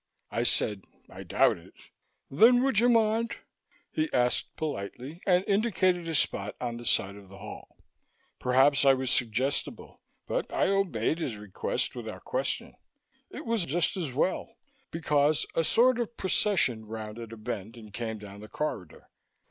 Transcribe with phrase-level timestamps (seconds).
[0.31, 0.81] I said,
[1.11, 1.75] "I doubt it."
[2.31, 3.37] "Then would you mind?"
[3.91, 7.77] he asked politely, and indicated a spot on the side of the hall.
[8.39, 12.73] Perhaps I was suggestible, but I obeyed his request without question.
[13.29, 14.55] It was just as well,
[14.89, 19.07] because a sort of procession rounded a bend and came down the corridor.